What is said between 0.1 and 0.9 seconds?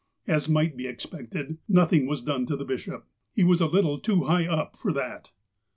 As might be